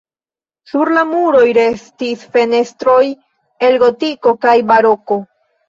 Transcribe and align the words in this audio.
Sur 0.69 0.89
la 0.95 1.03
muroj 1.09 1.43
restis 1.57 2.25
fenestroj 2.37 3.05
el 3.71 3.81
gotiko 3.87 4.37
kaj 4.49 4.59
baroko. 4.75 5.23